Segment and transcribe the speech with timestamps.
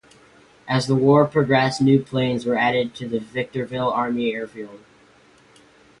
[0.67, 4.83] As the war progressed new planes were added to the Victorville Army Airfield.